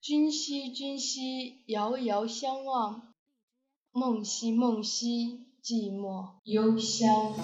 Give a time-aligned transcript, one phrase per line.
[0.00, 3.00] 君兮君兮，遥遥相望；
[3.90, 7.34] 梦兮梦兮，寂寞幽香。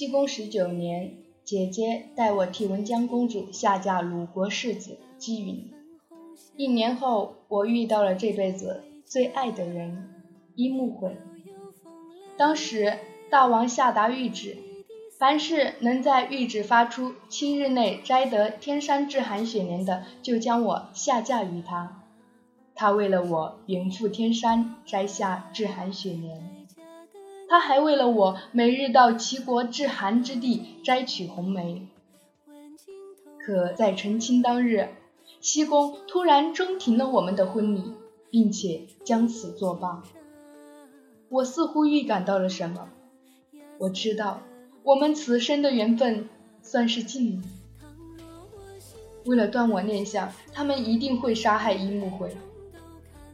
[0.00, 1.12] 西宫十九年，
[1.44, 5.70] 姐姐代我替文姜公主下嫁鲁国世子姬允。
[6.56, 10.08] 一年后，我遇到了这辈子最爱的人
[10.54, 11.18] 伊木悔。
[12.38, 12.96] 当时
[13.28, 14.56] 大王下达谕旨，
[15.18, 22.06] 凡是能在谕旨发出七日内摘得天山至寒雪莲的，就将我下嫁于他。
[22.74, 26.59] 他为了我远赴天山摘下至寒雪莲。
[27.50, 31.88] 他还为了我，每日到齐国至寒之地摘取红梅。
[33.44, 34.90] 可在成亲当日，
[35.40, 37.92] 西宫突然中停了我们的婚礼，
[38.30, 40.04] 并且将此作罢。
[41.28, 42.88] 我似乎预感到了什么，
[43.78, 44.42] 我知道
[44.84, 46.28] 我们此生的缘分
[46.62, 47.42] 算是尽了。
[49.24, 52.30] 为了断我念想，他们一定会杀害伊木悔。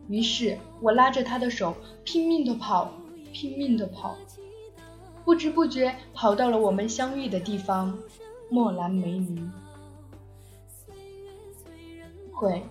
[0.09, 2.95] 于是我拉着他的手，拼命地跑。
[3.37, 4.17] 拼命地跑，
[5.23, 7.99] 不知不觉跑到了我们相遇的地方——
[8.49, 9.53] 墨兰梅林。
[12.33, 12.63] 会，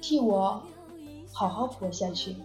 [0.00, 0.62] 替我
[1.32, 2.36] 好好活下去。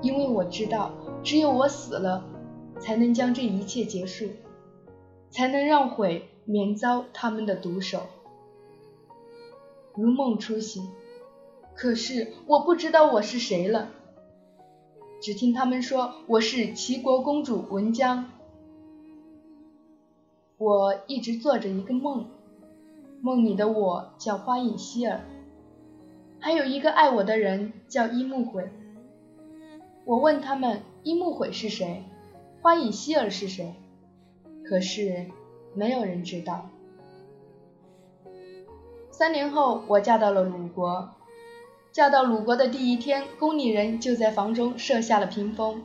[0.00, 0.90] 因为我知道，
[1.22, 2.24] 只有我死了。
[2.78, 4.28] 才能将这一切结束，
[5.30, 8.02] 才能让悔免遭他们的毒手。
[9.94, 10.90] 如梦初醒，
[11.74, 13.90] 可是我不知道我是谁了，
[15.22, 18.30] 只听他们说我是齐国公主文姜。
[20.56, 22.26] 我一直做着一个梦，
[23.20, 25.20] 梦里的我叫花影希儿，
[26.38, 28.68] 还有一个爱我的人叫伊木悔。
[30.04, 32.04] 我问他们伊木悔是谁？
[32.64, 33.74] 花影希儿是谁？
[34.66, 35.26] 可是
[35.74, 36.70] 没有人知道。
[39.10, 41.10] 三年后，我嫁到了鲁国。
[41.92, 45.82] 嫁到鲁国的第一天，宫里人就在房中设下了屏风。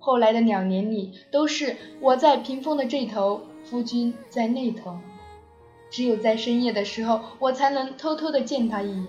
[0.00, 4.98] 后来的两年里，都是我在屏风的这头，夫君在那头。
[5.92, 9.06] 只有在深夜的时候，我才能偷偷的见他一眼。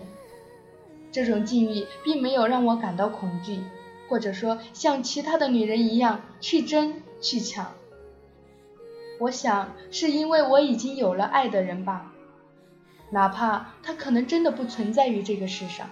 [1.12, 3.58] 这种境遇并没有让我感到恐惧。
[4.08, 7.74] 或者说，像其他的女人一样去争去抢。
[9.19, 12.12] 我想，是因为我已经有了爱的人吧，
[13.12, 15.90] 哪怕他可能真的不存在于这个世上。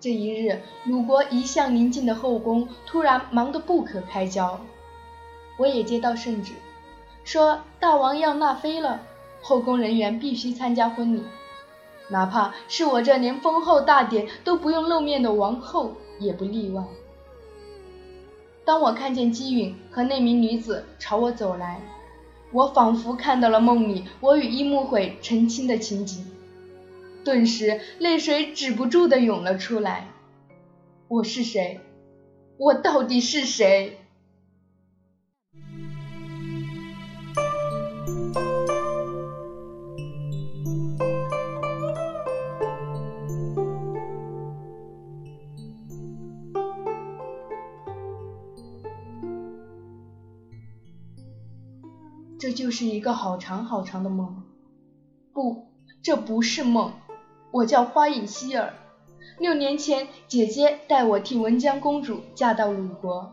[0.00, 4.60] 这一日，鲁国一向宁静的后宫突然忙得不可开交。
[5.58, 6.54] 我也接到圣旨，
[7.22, 9.00] 说大王要纳妃了，
[9.40, 11.22] 后宫人员必须参加婚礼。
[12.08, 16.82] 哪怕是我这连封后大典都不用露面的王后，也不例外。
[18.64, 21.80] 当我看见姬允和那名女子朝我走来，
[22.52, 26.26] 我仿佛看到了梦里我与伊木悔成亲的情景，
[27.24, 30.08] 顿时泪水止不住的涌了出来。
[31.08, 31.80] 我是谁？
[32.58, 34.01] 我到底是谁？
[52.52, 54.42] 这就是一个好长好长的梦，
[55.32, 55.68] 不，
[56.02, 56.92] 这不是梦。
[57.50, 58.74] 我叫花影希尔，
[59.38, 63.32] 六年前姐姐带我替文江公主嫁到鲁国，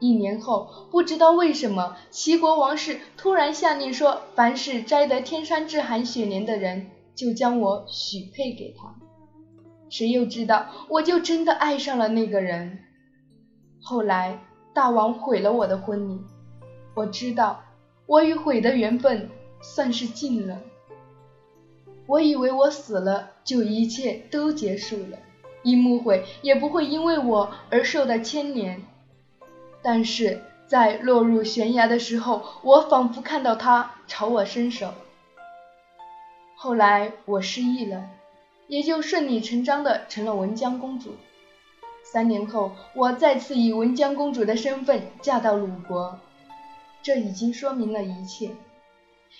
[0.00, 8.96] 一年后不知道为什么齐国王室突然下令说，凡是摘得天山之寒雪莲的人，就将我许配给他。
[9.88, 12.80] 谁又知道，我就真的爱上了那个人。
[13.80, 14.40] 后来
[14.74, 16.20] 大王毁了我的婚礼，
[16.96, 17.60] 我知道。
[18.06, 19.28] 我与悔的缘分
[19.60, 20.60] 算是尽了。
[22.06, 25.18] 我以为我死了就一切都结束了，
[25.64, 28.82] 樱木悔也不会因为我而受到牵连。
[29.82, 34.94] 但是在落入悬崖的时候，我仿佛看到他朝我伸手。
[36.54, 38.08] 后来我失忆了，
[38.68, 41.14] 也就顺理成章的成了文江公主。
[42.02, 46.18] 三年后，我再次以文江公主的身份嫁到鲁国，
[47.06, 48.56] 这已经说明了一切，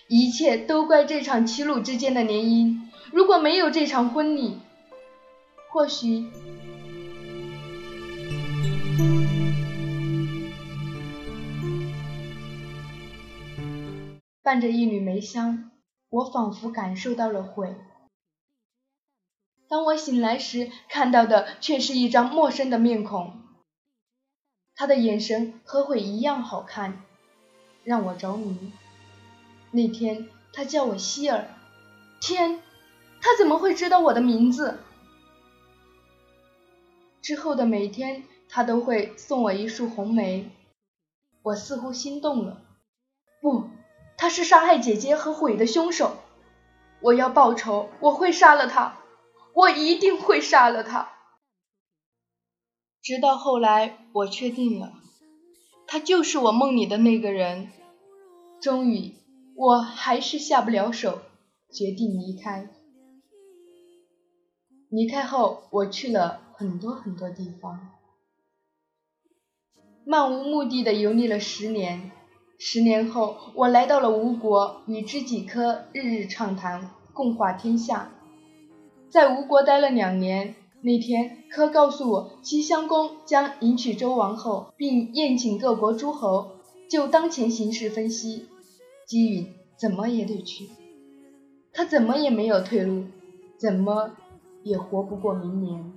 [0.06, 2.78] 一切都怪这场齐鲁之间的联姻。
[3.10, 4.60] 如果没有这场婚礼，
[5.72, 6.30] 或许……
[14.44, 15.72] 伴着一缕梅香，
[16.08, 17.74] 我仿佛感受到了悔。
[19.68, 23.40] 当我醒来时，看到的却是一张陌生的面孔。
[24.76, 27.02] 他的眼神和悔一样好看，
[27.86, 28.72] 让我着迷。
[29.70, 31.48] 那天他叫我希尔，
[32.20, 32.60] 天，
[33.20, 34.80] 他怎么会知道我的名字？
[37.22, 40.50] 之后的每天，他都会送我一束红梅。
[41.42, 42.60] 我似乎心动了，
[43.40, 43.70] 不。
[44.18, 46.16] 他是杀害姐姐和悔的凶手，
[47.00, 48.96] 我要报仇，我会杀了他，
[49.54, 51.12] 我一定会杀了他。
[53.00, 54.92] 直到后来，我确定了，
[55.86, 57.68] 他就是我梦里的那个人。
[58.60, 59.14] 终于，
[59.54, 61.20] 我还是下不了手，
[61.70, 62.68] 决定离开。
[64.88, 67.90] 离开后，我去了很多很多地方，
[70.04, 72.10] 漫无目的的游历了十年。
[72.58, 78.10] 十年后，我来到了吴国，与知己科日日畅谈，共话天下。
[79.10, 80.54] 在吴国待了两年，
[80.86, 86.52] 那天柯告诉我，齐襄公将迎娶周王后，并宴请各国诸侯。
[86.88, 88.46] 就当前形势分析，
[89.04, 90.68] 姬允怎么也得去，
[91.72, 93.02] 他怎么也没有退路，
[93.58, 94.16] 怎么
[94.62, 95.92] 也活不过明年。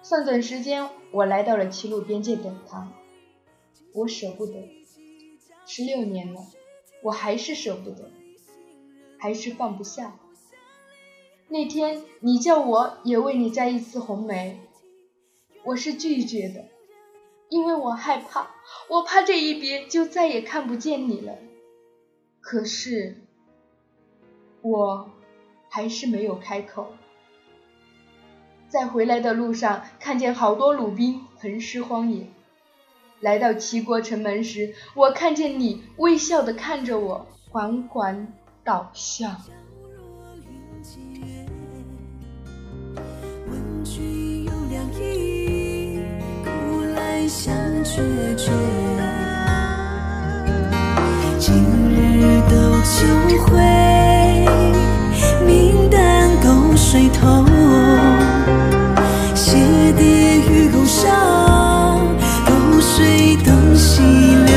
[0.00, 2.92] 算准时间，我来到了齐鲁边界等他。
[3.92, 4.86] 我舍不得，
[5.66, 6.40] 十六年了，
[7.02, 8.12] 我还是舍不得，
[9.18, 10.20] 还是放不下。
[11.52, 14.58] 那天你叫我也为你摘一次红梅，
[15.64, 16.64] 我是拒绝的，
[17.50, 18.52] 因为我害怕，
[18.88, 21.34] 我怕这一别就再也看不见你了。
[22.40, 23.18] 可是，
[24.62, 25.10] 我
[25.68, 26.94] 还是没有开口。
[28.68, 32.28] 在回来的路上，看见好多鲁兵横尸荒野。
[33.20, 38.32] 来到齐国城门时，我看见你微笑的看着我，缓缓
[38.64, 39.36] 倒下。
[44.94, 46.48] 古
[46.94, 48.02] 来相决
[48.36, 48.50] 绝，
[51.38, 51.54] 今
[51.88, 53.06] 日斗酒
[53.46, 53.56] 会，
[55.46, 57.46] 明旦沟水头。
[59.34, 59.56] 谢
[59.92, 60.02] 蝶
[60.40, 62.06] 与沟上，
[62.46, 64.52] 沟水东西流。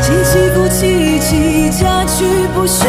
[0.00, 2.24] 凄凄故气，几家去
[2.54, 2.86] 不须。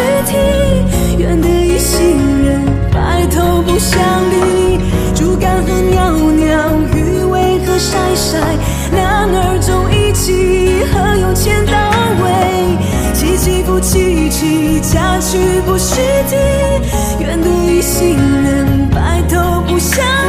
[8.91, 11.71] 男儿重义气，何用钱刀
[12.23, 12.77] 位？
[13.13, 15.95] 结其不弃妻，嫁娶不须
[16.27, 16.35] 啼。
[17.19, 20.26] 愿得一心人，白头不相。